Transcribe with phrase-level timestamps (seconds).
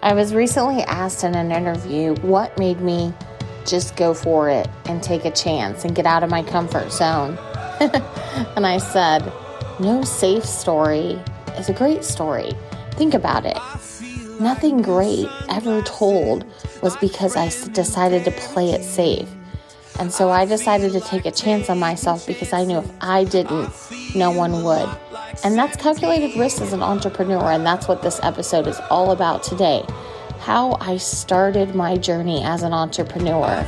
[0.00, 3.12] I was recently asked in an interview what made me
[3.66, 7.36] just go for it and take a chance and get out of my comfort zone.
[8.56, 9.32] and I said,
[9.80, 11.20] No safe story
[11.56, 12.52] is a great story.
[12.92, 13.58] Think about it.
[14.40, 16.44] Nothing great ever told
[16.80, 19.28] was because I decided to play it safe.
[19.98, 23.24] And so I decided to take a chance on myself because I knew if I
[23.24, 23.72] didn't,
[24.14, 24.88] no one would.
[25.44, 27.52] And that's calculated risk as an entrepreneur.
[27.52, 29.84] And that's what this episode is all about today
[30.38, 33.66] how I started my journey as an entrepreneur.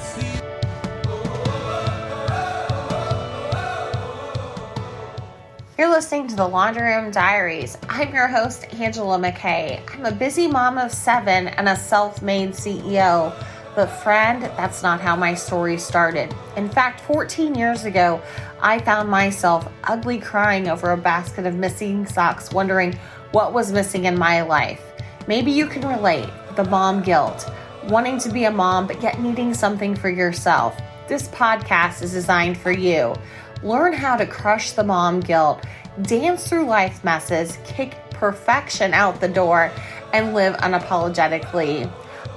[5.77, 7.77] You're listening to the Laundry Room Diaries.
[7.89, 9.83] I'm your host, Angela McKay.
[9.95, 13.35] I'm a busy mom of seven and a self made CEO.
[13.81, 16.35] But, friend, that's not how my story started.
[16.59, 18.21] In fact, 14 years ago,
[18.61, 22.99] I found myself ugly crying over a basket of missing socks, wondering
[23.33, 24.83] what was missing in my life.
[25.27, 27.51] Maybe you can relate the mom guilt,
[27.89, 30.79] wanting to be a mom, but yet needing something for yourself.
[31.09, 33.15] This podcast is designed for you.
[33.63, 35.65] Learn how to crush the mom guilt,
[36.03, 39.73] dance through life messes, kick perfection out the door,
[40.13, 41.91] and live unapologetically.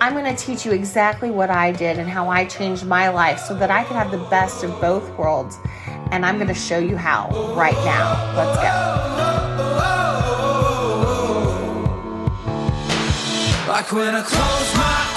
[0.03, 3.39] I'm going to teach you exactly what I did and how I changed my life
[3.39, 5.59] so that I can have the best of both worlds.
[6.11, 8.35] And I'm going to show you how right now.
[8.35, 8.73] Let's go.
[13.71, 15.12] Like when I close my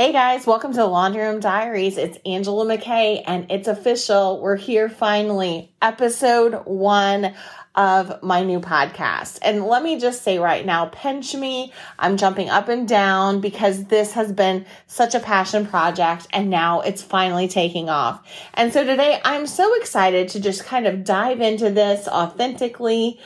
[0.00, 1.98] Hey guys, welcome to the Laundry Room Diaries.
[1.98, 4.40] It's Angela McKay and it's official.
[4.40, 7.34] We're here finally, episode one
[7.74, 9.40] of my new podcast.
[9.42, 11.74] And let me just say right now, pinch me.
[11.98, 16.80] I'm jumping up and down because this has been such a passion project and now
[16.80, 18.26] it's finally taking off.
[18.54, 23.20] And so today I'm so excited to just kind of dive into this authentically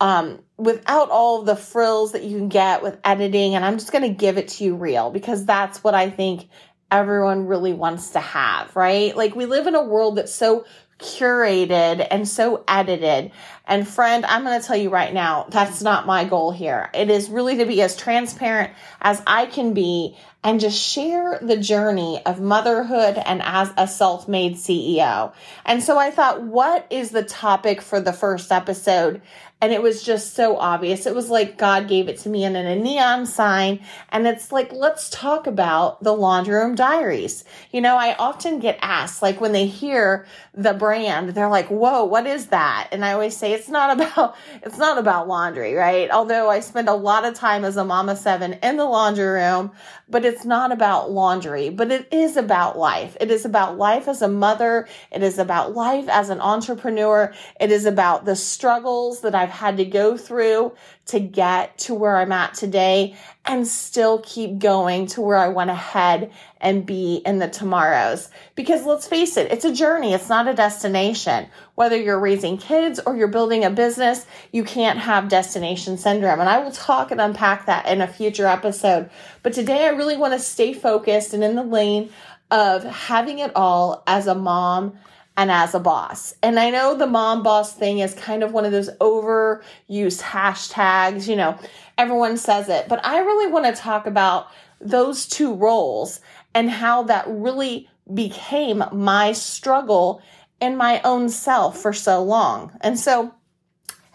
[0.00, 3.54] um, without all the frills that you can get with editing.
[3.54, 6.48] And I'm just going to give it to you real because that's what I think
[6.90, 9.16] everyone really wants to have, right?
[9.16, 10.64] Like we live in a world that's so
[10.98, 13.30] curated and so edited.
[13.66, 16.90] And friend, I'm going to tell you right now, that's not my goal here.
[16.94, 21.56] It is really to be as transparent as I can be and just share the
[21.56, 25.32] journey of motherhood and as a self made CEO.
[25.64, 29.20] And so I thought, what is the topic for the first episode?
[29.58, 31.06] And it was just so obvious.
[31.06, 33.80] It was like God gave it to me in a neon sign.
[34.10, 37.42] And it's like, let's talk about the laundry room diaries.
[37.72, 42.04] You know, I often get asked, like when they hear the brand, they're like, whoa,
[42.04, 42.88] what is that?
[42.92, 46.10] And I always say, it's not about, it's not about laundry, right?
[46.10, 49.72] Although I spend a lot of time as a mama seven in the laundry room,
[50.08, 53.16] but it's not about laundry, but it is about life.
[53.20, 54.86] It is about life as a mother.
[55.10, 57.32] It is about life as an entrepreneur.
[57.58, 60.72] It is about the struggles that I've had to go through
[61.06, 63.14] to get to where I'm at today
[63.44, 68.28] and still keep going to where I want to head and be in the tomorrows.
[68.56, 70.14] Because let's face it, it's a journey.
[70.14, 71.46] It's not a destination.
[71.76, 76.40] Whether you're raising kids or you're building a business, you can't have destination syndrome.
[76.40, 79.10] And I will talk and unpack that in a future episode.
[79.44, 82.10] But today I really want to stay focused and in the lane
[82.50, 84.98] of having it all as a mom
[85.36, 86.34] and as a boss.
[86.42, 91.28] And I know the mom boss thing is kind of one of those overused hashtags,
[91.28, 91.58] you know,
[91.98, 94.48] everyone says it, but I really want to talk about
[94.80, 96.20] those two roles
[96.54, 100.22] and how that really became my struggle
[100.60, 102.72] in my own self for so long.
[102.80, 103.34] And so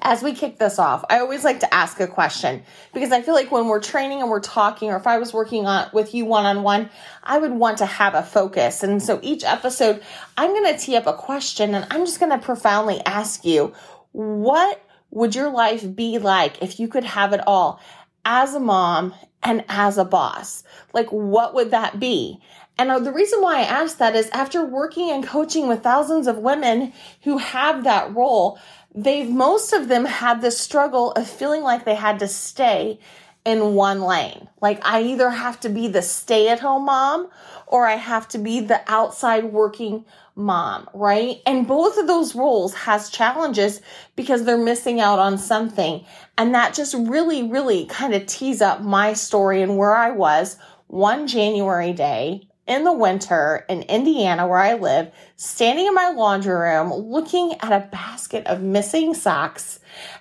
[0.02, 2.64] as we kick this off, I always like to ask a question
[2.94, 5.68] because I feel like when we're training and we're talking, or if I was working
[5.68, 6.90] on with you one on one,
[7.24, 8.84] I would want to have a focus.
[8.84, 10.02] And so each episode,
[10.38, 13.74] I'm going to tee up a question and I'm just going to profoundly ask you,
[14.12, 17.80] what would your life be like if you could have it all
[18.26, 19.14] as a mom
[19.44, 20.64] and as a boss?
[20.94, 22.42] Like, what would that be?
[22.78, 26.26] And uh, the reason why I ask that is after working and coaching with thousands
[26.26, 26.94] of women
[27.24, 28.58] who have that role,
[28.94, 33.00] they've most of them had this struggle of feeling like they had to stay
[33.44, 34.48] in one lane.
[34.62, 37.30] Like I either have to be the stay at home mom
[37.68, 40.06] or I have to be the outside working
[40.36, 41.42] mom, right?
[41.46, 43.82] And both of those roles has challenges
[44.16, 46.06] because they're missing out on something.
[46.38, 50.58] And that just really, really kind of tees up my story and where I was
[50.88, 56.54] one January day in the winter in Indiana where I live, standing in my laundry
[56.54, 59.80] room looking at a basket of missing socks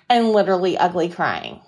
[0.09, 1.61] and literally ugly crying.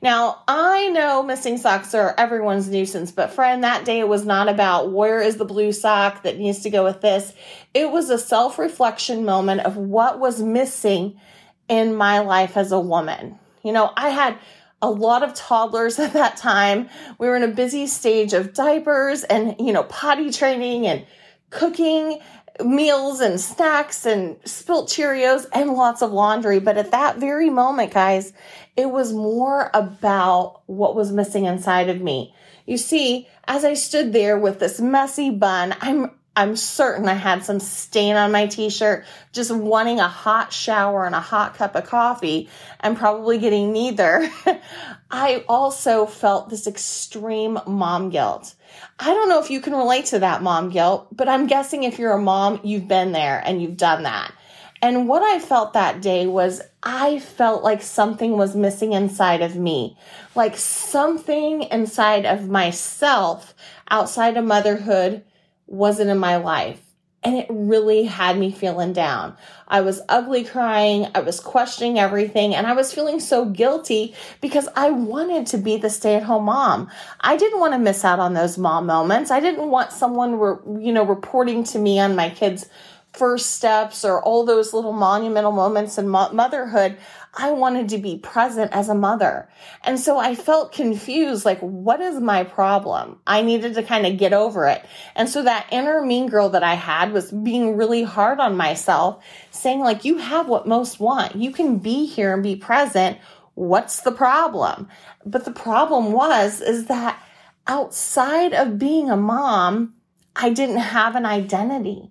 [0.00, 4.48] Now, I know missing socks are everyone's nuisance, but friend, that day it was not
[4.48, 7.32] about where is the blue sock that needs to go with this.
[7.74, 11.20] It was a self reflection moment of what was missing
[11.68, 13.38] in my life as a woman.
[13.64, 14.38] You know, I had
[14.80, 16.88] a lot of toddlers at that time.
[17.18, 21.06] We were in a busy stage of diapers and, you know, potty training and
[21.50, 22.20] cooking
[22.64, 26.58] meals and snacks and spilt Cheerios and lots of laundry.
[26.58, 28.32] But at that very moment, guys,
[28.76, 32.34] it was more about what was missing inside of me.
[32.66, 37.44] You see, as I stood there with this messy bun, I'm I'm certain I had
[37.44, 41.88] some stain on my t-shirt, just wanting a hot shower and a hot cup of
[41.88, 42.48] coffee
[42.78, 44.30] and probably getting neither.
[45.10, 48.54] I also felt this extreme mom guilt.
[49.00, 51.98] I don't know if you can relate to that mom guilt, but I'm guessing if
[51.98, 54.32] you're a mom, you've been there and you've done that.
[54.80, 59.56] And what I felt that day was I felt like something was missing inside of
[59.56, 59.98] me,
[60.36, 63.54] like something inside of myself
[63.90, 65.24] outside of motherhood
[65.68, 66.80] wasn't in my life.
[67.24, 69.36] And it really had me feeling down.
[69.66, 71.08] I was ugly crying.
[71.16, 75.76] I was questioning everything and I was feeling so guilty because I wanted to be
[75.76, 76.88] the stay at home mom.
[77.20, 79.32] I didn't want to miss out on those mom moments.
[79.32, 82.68] I didn't want someone, re- you know, reporting to me on my kids'
[83.12, 86.96] first steps or all those little monumental moments in mo- motherhood.
[87.34, 89.48] I wanted to be present as a mother.
[89.84, 93.18] And so I felt confused like, what is my problem?
[93.26, 94.84] I needed to kind of get over it.
[95.14, 99.24] And so that inner mean girl that I had was being really hard on myself,
[99.50, 101.36] saying, like, you have what most want.
[101.36, 103.18] You can be here and be present.
[103.54, 104.88] What's the problem?
[105.24, 107.22] But the problem was, is that
[107.66, 109.94] outside of being a mom,
[110.34, 112.10] I didn't have an identity.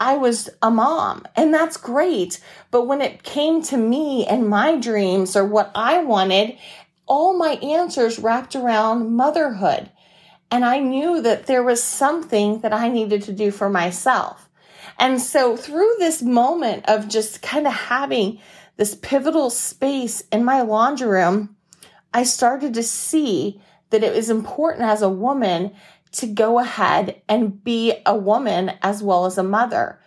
[0.00, 2.40] I was a mom and that's great.
[2.70, 6.56] But when it came to me and my dreams or what I wanted,
[7.06, 9.90] all my answers wrapped around motherhood.
[10.50, 14.48] And I knew that there was something that I needed to do for myself.
[14.98, 18.40] And so through this moment of just kind of having
[18.76, 21.56] this pivotal space in my laundry room,
[22.12, 23.60] I started to see
[23.90, 25.72] that it was important as a woman
[26.12, 29.98] to go ahead and be a woman as well as a mother.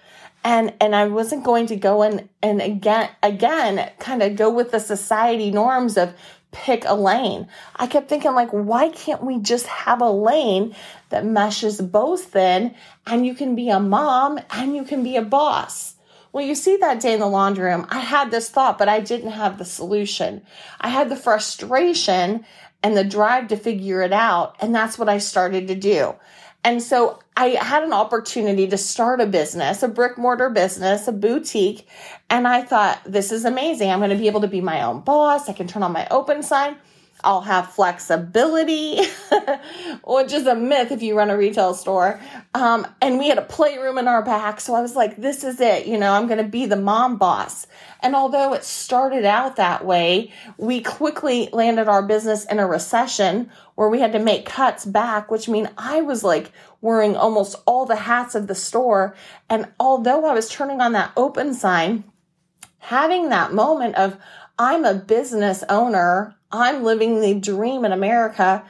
[0.43, 4.71] And, and I wasn't going to go and, and again, again, kind of go with
[4.71, 6.13] the society norms of
[6.51, 7.47] pick a lane.
[7.75, 10.75] I kept thinking like, why can't we just have a lane
[11.09, 12.75] that meshes both in
[13.07, 15.95] and you can be a mom and you can be a boss?
[16.31, 19.01] Well, you see that day in the laundry room, I had this thought, but I
[19.01, 20.41] didn't have the solution.
[20.81, 22.43] I had the frustration
[22.83, 24.55] and the drive to figure it out.
[24.59, 26.13] And that's what I started to do.
[26.65, 31.11] And so I had an opportunity to start a business, a brick mortar business, a
[31.11, 31.87] boutique.
[32.29, 33.89] And I thought, this is amazing.
[33.89, 35.49] I'm going to be able to be my own boss.
[35.49, 36.77] I can turn on my open sign.
[37.23, 39.01] I'll have flexibility,
[40.03, 42.19] which is a myth if you run a retail store.
[42.53, 44.59] Um, and we had a playroom in our back.
[44.59, 45.85] So I was like, this is it.
[45.85, 47.67] You know, I'm going to be the mom boss.
[48.01, 53.49] And although it started out that way, we quickly landed our business in a recession
[53.75, 57.85] where we had to make cuts back, which mean I was like wearing almost all
[57.85, 59.15] the hats of the store.
[59.49, 62.03] And although I was turning on that open sign,
[62.79, 64.17] having that moment of,
[64.57, 66.35] I'm a business owner.
[66.51, 68.63] I'm living the dream in America.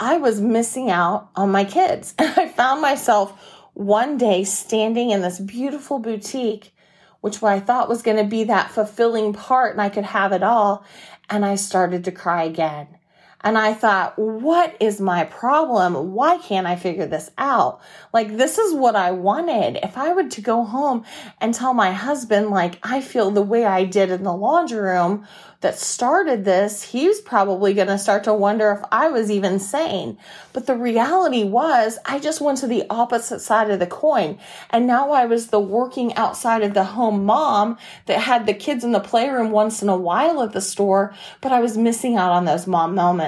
[0.00, 2.14] I was missing out on my kids.
[2.18, 6.74] And I found myself one day standing in this beautiful boutique,
[7.20, 10.42] which I thought was going to be that fulfilling part and I could have it
[10.42, 10.84] all.
[11.28, 12.97] And I started to cry again.
[13.42, 16.12] And I thought, what is my problem?
[16.12, 17.80] Why can't I figure this out?
[18.12, 19.78] Like, this is what I wanted.
[19.84, 21.04] If I were to go home
[21.40, 25.24] and tell my husband, like, I feel the way I did in the laundry room,
[25.60, 30.16] that started this, he's probably going to start to wonder if I was even sane.
[30.52, 34.38] But the reality was, I just went to the opposite side of the coin.
[34.70, 37.76] And now I was the working outside of the home mom
[38.06, 41.50] that had the kids in the playroom once in a while at the store, but
[41.50, 43.27] I was missing out on those mom moments.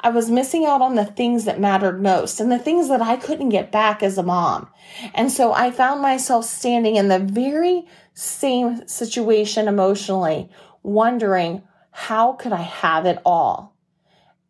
[0.00, 3.16] I was missing out on the things that mattered most and the things that I
[3.16, 4.68] couldn't get back as a mom.
[5.14, 10.50] And so I found myself standing in the very same situation emotionally
[10.82, 13.76] wondering, how could I have it all?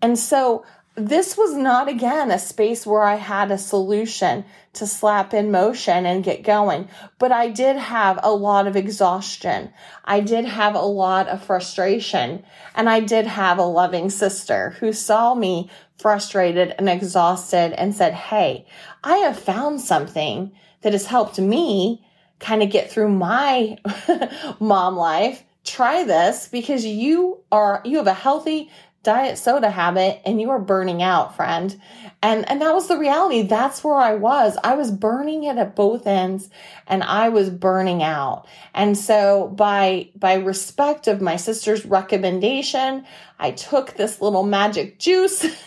[0.01, 0.65] And so
[0.99, 6.05] this was not again a space where I had a solution to slap in motion
[6.07, 6.89] and get going,
[7.19, 9.73] but I did have a lot of exhaustion.
[10.05, 14.93] I did have a lot of frustration and I did have a loving sister who
[14.93, 18.67] saw me frustrated and exhausted and said, Hey,
[19.05, 20.53] I have found something
[20.83, 22.05] that has helped me
[22.41, 23.79] kind of get through my
[24.61, 25.45] mom life.
[25.65, 28.71] Try this because you are, you have a healthy
[29.03, 31.81] diet soda habit and you are burning out, friend.
[32.21, 33.43] And, and that was the reality.
[33.43, 34.59] That's where I was.
[34.65, 36.51] I was burning it at both ends
[36.87, 38.47] and I was burning out.
[38.75, 43.05] And so by, by respect of my sister's recommendation,
[43.39, 45.47] I took this little magic juice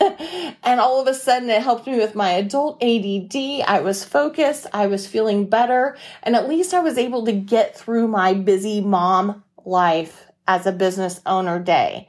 [0.62, 3.62] and all of a sudden it helped me with my adult ADD.
[3.66, 4.66] I was focused.
[4.74, 5.96] I was feeling better.
[6.22, 10.72] And at least I was able to get through my busy mom life as a
[10.72, 12.08] business owner day.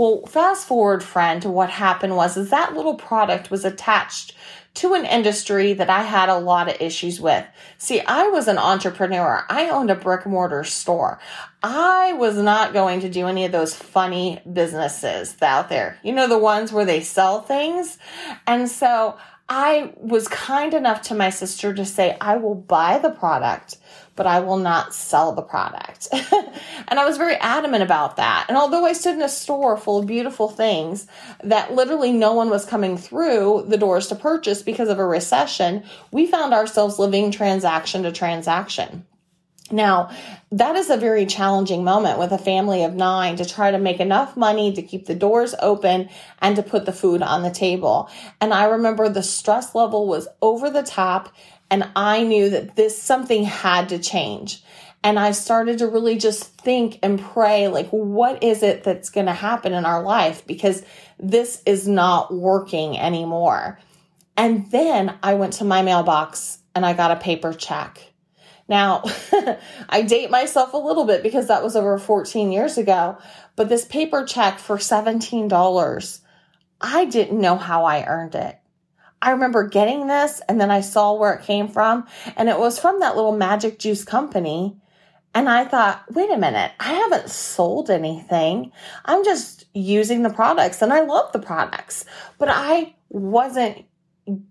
[0.00, 4.32] Well, fast forward, friend, what happened was is that little product was attached
[4.76, 7.44] to an industry that I had a lot of issues with.
[7.76, 9.44] See, I was an entrepreneur.
[9.50, 11.20] I owned a brick mortar store.
[11.62, 15.98] I was not going to do any of those funny businesses out there.
[16.02, 17.98] You know, the ones where they sell things.
[18.46, 19.18] And so
[19.50, 23.76] I was kind enough to my sister to say, I will buy the product
[24.20, 26.08] but I will not sell the product.
[26.12, 28.44] and I was very adamant about that.
[28.48, 31.06] And although I stood in a store full of beautiful things
[31.42, 35.84] that literally no one was coming through the doors to purchase because of a recession,
[36.12, 39.06] we found ourselves living transaction to transaction.
[39.70, 40.10] Now,
[40.50, 44.00] that is a very challenging moment with a family of nine to try to make
[44.00, 46.08] enough money to keep the doors open
[46.40, 48.10] and to put the food on the table.
[48.40, 51.32] And I remember the stress level was over the top
[51.70, 54.62] and I knew that this something had to change.
[55.02, 59.26] And I started to really just think and pray, like, what is it that's going
[59.26, 60.46] to happen in our life?
[60.46, 60.84] Because
[61.18, 63.78] this is not working anymore.
[64.36, 68.09] And then I went to my mailbox and I got a paper check.
[68.70, 69.02] Now,
[69.88, 73.18] I date myself a little bit because that was over 14 years ago,
[73.56, 76.20] but this paper check for $17,
[76.80, 78.60] I didn't know how I earned it.
[79.20, 82.78] I remember getting this and then I saw where it came from and it was
[82.78, 84.76] from that little magic juice company.
[85.34, 88.70] And I thought, wait a minute, I haven't sold anything.
[89.04, 92.04] I'm just using the products and I love the products,
[92.38, 93.84] but I wasn't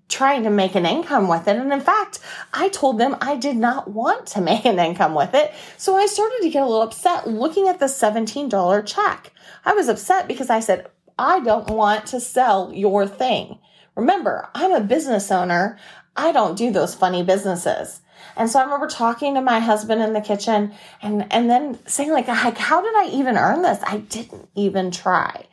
[0.07, 1.55] trying to make an income with it.
[1.55, 2.19] And in fact,
[2.53, 5.53] I told them I did not want to make an income with it.
[5.77, 9.31] So I started to get a little upset looking at the $17 check.
[9.65, 13.59] I was upset because I said, I don't want to sell your thing.
[13.95, 15.77] Remember, I'm a business owner.
[16.15, 18.01] I don't do those funny businesses.
[18.35, 22.11] And so I remember talking to my husband in the kitchen and, and then saying
[22.11, 23.79] like, how did I even earn this?
[23.83, 25.47] I didn't even try.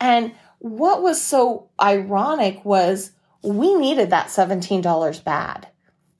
[0.00, 3.12] And what was so ironic was
[3.46, 5.68] we needed that $17 bad.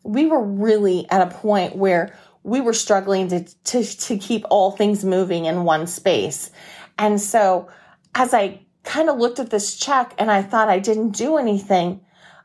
[0.05, 4.71] We were really at a point where we were struggling to, to, to keep all
[4.71, 6.51] things moving in one space.
[6.97, 7.69] And so
[8.15, 12.01] as I kind of looked at this check and I thought I didn't do anything,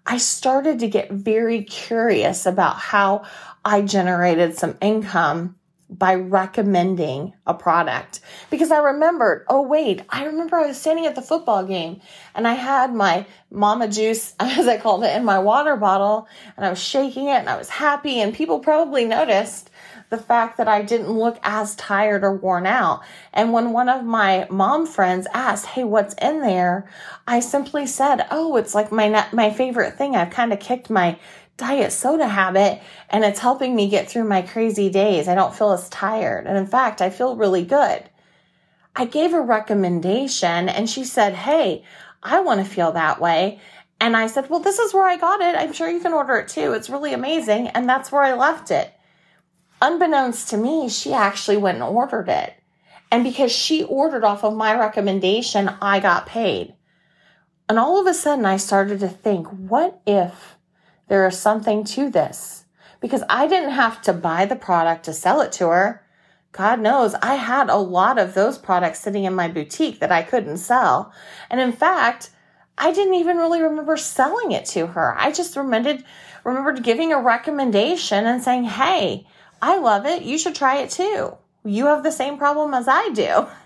[0.07, 3.25] I started to get very curious about how
[3.63, 5.55] I generated some income
[5.91, 11.15] by recommending a product because I remembered, oh wait, I remember I was standing at
[11.15, 12.00] the football game
[12.33, 16.65] and I had my mama juice, as I called it, in my water bottle and
[16.65, 19.69] I was shaking it and I was happy and people probably noticed
[20.12, 23.01] the fact that I didn't look as tired or worn out.
[23.33, 26.89] And when one of my mom friends asked, Hey, what's in there?
[27.25, 30.15] I simply said, Oh, it's like my, my favorite thing.
[30.17, 31.17] I've kind of kicked my
[31.61, 35.27] diet soda habit and it's helping me get through my crazy days.
[35.27, 36.45] I don't feel as tired.
[36.47, 38.03] And in fact, I feel really good.
[38.95, 41.83] I gave a recommendation and she said, Hey,
[42.21, 43.61] I want to feel that way.
[43.99, 45.55] And I said, Well, this is where I got it.
[45.55, 46.73] I'm sure you can order it too.
[46.73, 47.69] It's really amazing.
[47.69, 48.93] And that's where I left it
[49.81, 52.53] unbeknownst to me, she actually went and ordered it.
[53.11, 56.75] And because she ordered off of my recommendation, I got paid.
[57.67, 60.55] And all of a sudden, I started to think, what if
[61.11, 62.63] there is something to this?
[63.01, 66.07] Because I didn't have to buy the product to sell it to her.
[66.53, 70.21] God knows I had a lot of those products sitting in my boutique that I
[70.21, 71.11] couldn't sell.
[71.49, 72.29] And in fact,
[72.77, 75.13] I didn't even really remember selling it to her.
[75.17, 76.01] I just remembered,
[76.45, 79.27] remembered giving a recommendation and saying, Hey,
[79.61, 80.23] I love it.
[80.23, 81.35] You should try it too.
[81.65, 83.47] You have the same problem as I do.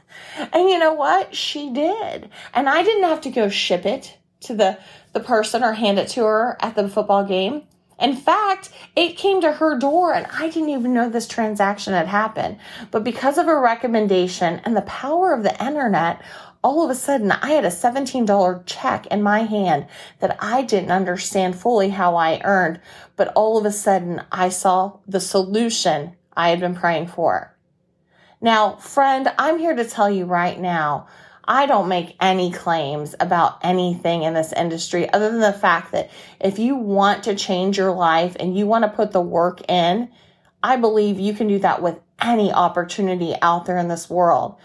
[0.53, 1.35] And you know what?
[1.35, 2.29] She did.
[2.53, 4.77] And I didn't have to go ship it to the,
[5.13, 7.63] the person or hand it to her at the football game.
[7.99, 12.07] In fact, it came to her door and I didn't even know this transaction had
[12.07, 12.57] happened.
[12.91, 16.21] But because of a recommendation and the power of the internet,
[16.61, 19.85] all of a sudden I had a $17 check in my hand
[20.19, 22.81] that I didn't understand fully how I earned,
[23.15, 27.55] but all of a sudden I saw the solution I had been praying for.
[28.41, 31.07] Now, friend, I'm here to tell you right now,
[31.47, 36.09] I don't make any claims about anything in this industry other than the fact that
[36.39, 40.09] if you want to change your life and you want to put the work in,
[40.63, 44.55] I believe you can do that with any opportunity out there in this world.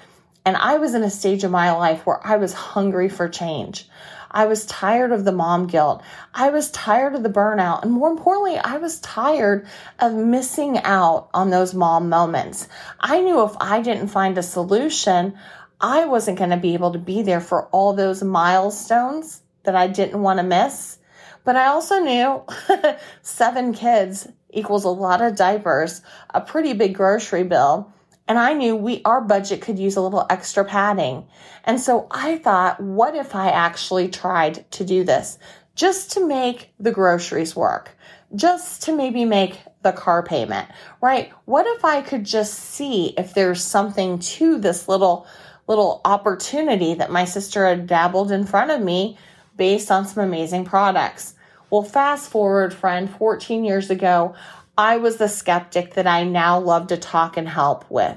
[0.47, 3.87] And I was in a stage of my life where I was hungry for change.
[4.31, 6.03] I was tired of the mom guilt.
[6.33, 7.83] I was tired of the burnout.
[7.83, 9.67] And more importantly, I was tired
[9.99, 12.69] of missing out on those mom moments.
[13.01, 15.37] I knew if I didn't find a solution,
[15.81, 19.87] I wasn't going to be able to be there for all those milestones that I
[19.87, 20.99] didn't want to miss.
[21.45, 22.43] But I also knew
[23.23, 26.03] seven kids equals a lot of diapers,
[26.35, 27.93] a pretty big grocery bill.
[28.29, 31.27] And I knew we, our budget could use a little extra padding.
[31.65, 35.39] And so I thought, what if I actually tried to do this
[35.75, 37.97] just to make the groceries work?
[38.37, 40.69] Just to maybe make the car payment,
[41.01, 41.33] right?
[41.47, 45.27] What if I could just see if there's something to this little,
[45.71, 49.17] little opportunity that my sister had dabbled in front of me
[49.57, 51.35] based on some amazing products?
[51.71, 54.35] Well, fast forward, friend, 14 years ago,
[54.77, 58.17] I was the skeptic that I now love to talk and help with.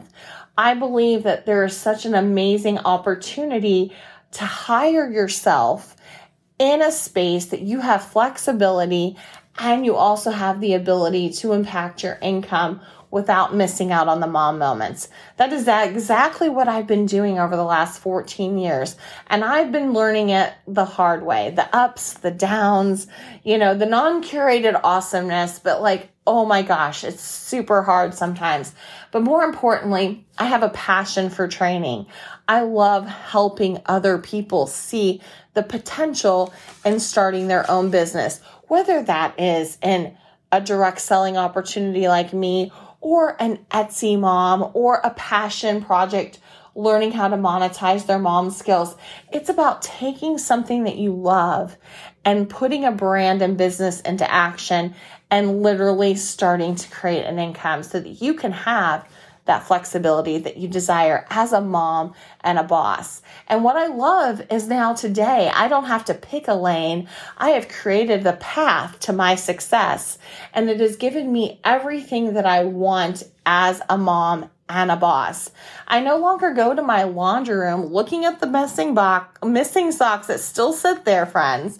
[0.57, 3.93] I believe that there is such an amazing opportunity
[4.31, 5.95] to hire yourself
[6.57, 9.15] in a space that you have flexibility
[9.59, 12.81] and you also have the ability to impact your income
[13.13, 15.07] without missing out on the mom moments.
[15.37, 18.95] That is exactly what I've been doing over the last 14 years.
[19.27, 23.05] And I've been learning it the hard way the ups, the downs,
[23.43, 28.73] you know, the non curated awesomeness, but like, oh my gosh, it's super hard sometimes.
[29.11, 32.07] But more importantly, I have a passion for training.
[32.47, 35.21] I love helping other people see
[35.53, 36.51] the potential
[36.83, 40.17] in starting their own business, whether that is in
[40.51, 42.71] a direct selling opportunity like me
[43.03, 46.39] or an Etsy mom or a passion project
[46.73, 48.95] learning how to monetize their mom skills.
[49.31, 51.77] It's about taking something that you love
[52.25, 54.95] and putting a brand and business into action
[55.29, 59.07] and literally starting to create an income so that you can have
[59.45, 63.21] that flexibility that you desire as a mom and a boss.
[63.47, 67.09] And what I love is now today, I don't have to pick a lane.
[67.37, 70.17] I have created the path to my success
[70.53, 75.51] and it has given me everything that I want as a mom and a boss.
[75.87, 80.27] I no longer go to my laundry room looking at the missing box, missing socks
[80.27, 81.79] that still sit there, friends.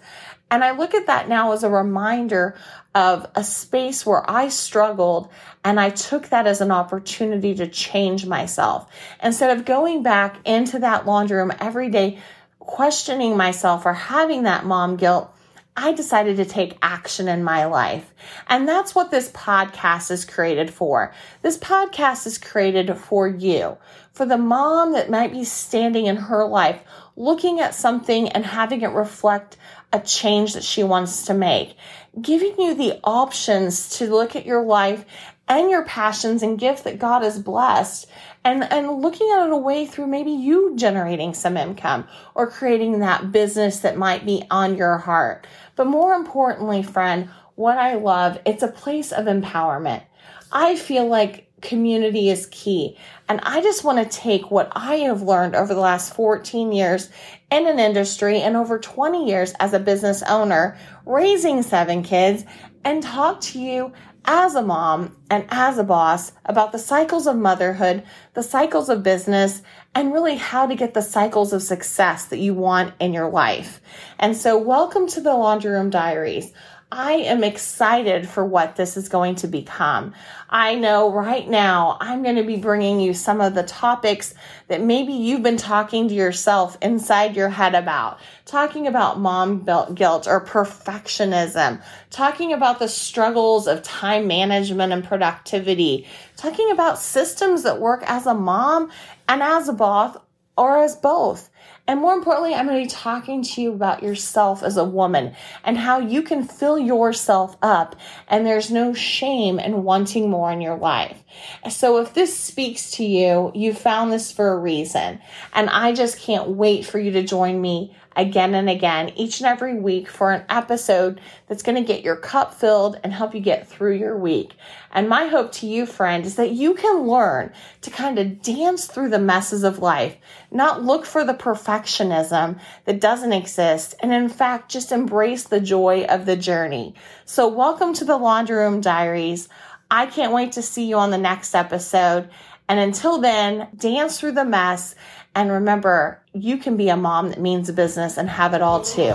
[0.54, 2.56] And I look at that now as a reminder
[2.94, 5.30] of a space where I struggled
[5.64, 8.88] and I took that as an opportunity to change myself.
[9.24, 12.20] Instead of going back into that laundry room every day,
[12.60, 15.34] questioning myself or having that mom guilt,
[15.76, 18.14] I decided to take action in my life.
[18.48, 21.16] And that's what this podcast is created for.
[21.42, 23.78] This podcast is created for you,
[24.12, 26.80] for the mom that might be standing in her life,
[27.16, 29.58] looking at something and having it reflect
[29.92, 31.76] a change that she wants to make,
[32.20, 35.06] giving you the options to look at your life
[35.48, 38.08] and your passions and gifts that God has blessed
[38.44, 43.00] and, and looking at it a way through maybe you generating some income or creating
[43.00, 45.46] that business that might be on your heart.
[45.76, 50.04] But more importantly, friend, what I love, it's a place of empowerment.
[50.52, 52.98] I feel like community is key.
[53.28, 57.10] And I just want to take what I have learned over the last 14 years
[57.52, 62.44] in an industry and over 20 years as a business owner, raising seven kids,
[62.84, 63.94] and talk to you
[64.26, 69.04] as a mom and as a boss about the cycles of motherhood, the cycles of
[69.04, 69.62] business,
[69.96, 73.82] and really how to get the cycles of success that you want in your life.
[74.20, 76.54] And so, welcome to the Laundry Room Diaries.
[76.96, 80.14] I am excited for what this is going to become.
[80.48, 84.36] I know right now I'm going to be bringing you some of the topics
[84.68, 88.20] that maybe you've been talking to yourself inside your head about.
[88.46, 96.08] Talking about mom guilt or perfectionism, talking about the struggles of time management and productivity,
[96.38, 98.92] talking about systems that work as a mom
[99.28, 100.16] and as a boss
[100.56, 101.50] or as both.
[101.86, 105.36] And more importantly, I'm going to be talking to you about yourself as a woman
[105.66, 107.98] and how you can fill yourself up
[108.30, 111.22] and there's no shame in wanting more in your life.
[111.70, 115.20] So if this speaks to you, you found this for a reason.
[115.52, 119.48] And I just can't wait for you to join me again and again each and
[119.48, 123.40] every week for an episode that's going to get your cup filled and help you
[123.40, 124.54] get through your week.
[124.92, 128.86] And my hope to you, friend, is that you can learn to kind of dance
[128.86, 130.16] through the messes of life,
[130.52, 136.06] not look for the perfectionism that doesn't exist, and in fact, just embrace the joy
[136.06, 136.94] of the journey.
[137.26, 139.50] So, welcome to the Laundry Room Diaries.
[139.90, 142.30] I can't wait to see you on the next episode.
[142.70, 144.96] And until then, dance through the mess.
[145.36, 149.14] And remember, you can be a mom that means business and have it all too.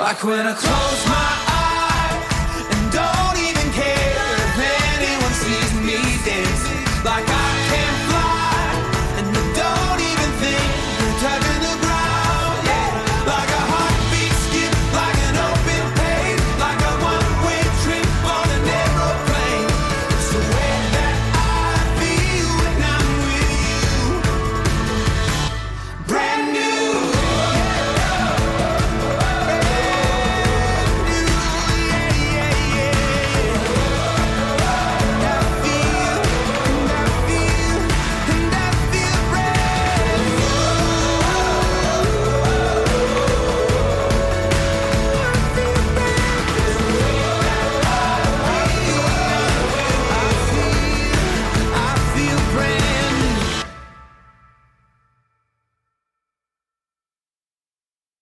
[0.00, 4.58] Like when I close my eyes and don't even care if
[4.98, 7.04] anyone sees me dancing.
[7.04, 7.35] Like I